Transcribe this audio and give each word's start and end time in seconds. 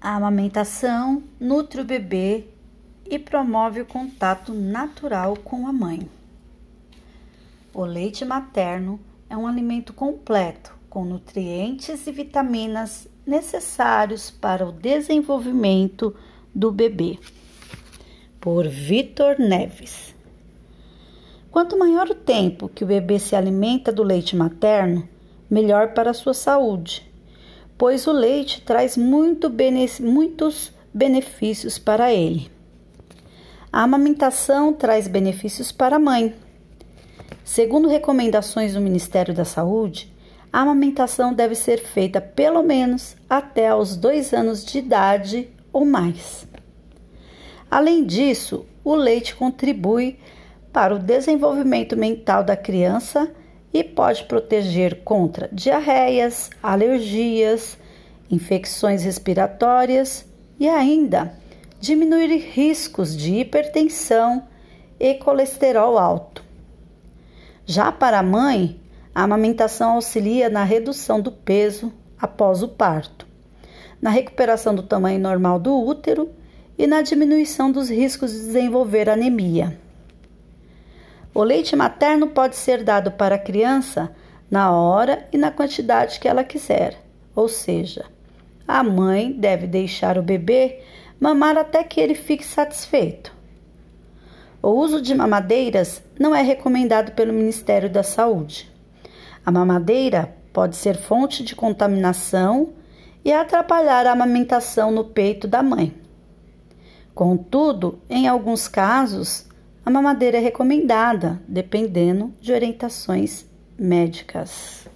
A 0.00 0.14
amamentação 0.14 1.24
nutre 1.40 1.80
o 1.80 1.84
bebê 1.84 2.44
e 3.04 3.18
promove 3.18 3.80
o 3.80 3.86
contato 3.86 4.54
natural 4.54 5.36
com 5.36 5.66
a 5.66 5.72
mãe. 5.72 6.08
O 7.74 7.84
leite 7.84 8.24
materno 8.24 9.00
é 9.28 9.36
um 9.36 9.44
alimento 9.44 9.92
completo, 9.92 10.72
com 10.88 11.04
nutrientes 11.04 12.06
e 12.06 12.12
vitaminas 12.12 13.08
necessários 13.26 14.30
para 14.30 14.64
o 14.64 14.70
desenvolvimento 14.70 16.14
do 16.54 16.70
bebê. 16.70 17.18
Por 18.40 18.68
Vitor 18.68 19.36
Neves. 19.36 20.14
Quanto 21.50 21.76
maior 21.76 22.08
o 22.08 22.14
tempo 22.14 22.68
que 22.68 22.84
o 22.84 22.86
bebê 22.86 23.18
se 23.18 23.34
alimenta 23.34 23.90
do 23.90 24.04
leite 24.04 24.36
materno, 24.36 25.08
melhor 25.50 25.92
para 25.92 26.10
a 26.10 26.14
sua 26.14 26.34
saúde 26.34 27.07
pois 27.78 28.08
o 28.08 28.12
leite 28.12 28.60
traz 28.60 28.96
muito 28.96 29.48
bene 29.48 29.88
muitos 30.00 30.72
benefícios 30.92 31.78
para 31.78 32.12
ele. 32.12 32.50
A 33.72 33.84
amamentação 33.84 34.72
traz 34.72 35.06
benefícios 35.06 35.70
para 35.70 35.96
a 35.96 36.00
mãe. 36.00 36.34
Segundo 37.44 37.88
recomendações 37.88 38.74
do 38.74 38.80
Ministério 38.80 39.32
da 39.32 39.44
Saúde, 39.44 40.12
a 40.52 40.62
amamentação 40.62 41.32
deve 41.32 41.54
ser 41.54 41.78
feita 41.78 42.20
pelo 42.20 42.62
menos 42.62 43.16
até 43.30 43.68
aos 43.68 43.94
dois 43.94 44.32
anos 44.32 44.64
de 44.64 44.78
idade 44.78 45.48
ou 45.72 45.84
mais. 45.84 46.48
Além 47.70 48.04
disso, 48.04 48.66
o 48.82 48.94
leite 48.94 49.36
contribui 49.36 50.18
para 50.72 50.94
o 50.94 50.98
desenvolvimento 50.98 51.96
mental 51.96 52.42
da 52.42 52.56
criança 52.56 53.30
e 53.72 53.84
pode 53.84 54.24
proteger 54.24 55.02
contra 55.04 55.48
diarreias, 55.52 56.50
alergias, 56.62 57.78
infecções 58.30 59.02
respiratórias 59.02 60.24
e 60.58 60.68
ainda 60.68 61.34
diminuir 61.80 62.34
riscos 62.36 63.16
de 63.16 63.36
hipertensão 63.36 64.44
e 64.98 65.14
colesterol 65.14 65.98
alto. 65.98 66.42
Já 67.64 67.92
para 67.92 68.18
a 68.18 68.22
mãe, 68.22 68.80
a 69.14 69.22
amamentação 69.22 69.92
auxilia 69.92 70.48
na 70.48 70.64
redução 70.64 71.20
do 71.20 71.30
peso 71.30 71.92
após 72.18 72.62
o 72.62 72.68
parto, 72.68 73.26
na 74.00 74.10
recuperação 74.10 74.74
do 74.74 74.82
tamanho 74.82 75.20
normal 75.20 75.58
do 75.58 75.76
útero 75.76 76.30
e 76.76 76.86
na 76.86 77.02
diminuição 77.02 77.70
dos 77.70 77.90
riscos 77.90 78.32
de 78.32 78.38
desenvolver 78.38 79.08
anemia. 79.08 79.78
O 81.38 81.44
leite 81.44 81.76
materno 81.76 82.30
pode 82.30 82.56
ser 82.56 82.82
dado 82.82 83.12
para 83.12 83.36
a 83.36 83.38
criança 83.38 84.10
na 84.50 84.72
hora 84.72 85.24
e 85.32 85.38
na 85.38 85.52
quantidade 85.52 86.18
que 86.18 86.26
ela 86.26 86.42
quiser, 86.42 87.00
ou 87.32 87.48
seja, 87.48 88.06
a 88.66 88.82
mãe 88.82 89.30
deve 89.30 89.68
deixar 89.68 90.18
o 90.18 90.22
bebê 90.22 90.80
mamar 91.20 91.56
até 91.56 91.84
que 91.84 92.00
ele 92.00 92.16
fique 92.16 92.44
satisfeito. 92.44 93.32
O 94.60 94.70
uso 94.70 95.00
de 95.00 95.14
mamadeiras 95.14 96.02
não 96.18 96.34
é 96.34 96.42
recomendado 96.42 97.12
pelo 97.12 97.32
Ministério 97.32 97.88
da 97.88 98.02
Saúde. 98.02 98.68
A 99.46 99.52
mamadeira 99.52 100.34
pode 100.52 100.74
ser 100.74 100.96
fonte 100.96 101.44
de 101.44 101.54
contaminação 101.54 102.70
e 103.24 103.32
atrapalhar 103.32 104.08
a 104.08 104.10
amamentação 104.10 104.90
no 104.90 105.04
peito 105.04 105.46
da 105.46 105.62
mãe. 105.62 105.94
Contudo, 107.14 108.00
em 108.10 108.26
alguns 108.26 108.66
casos, 108.66 109.47
a 109.88 109.90
mamadeira 109.90 110.36
é 110.36 110.40
recomendada, 110.40 111.40
dependendo 111.48 112.30
de 112.42 112.52
orientações 112.52 113.46
médicas. 113.78 114.86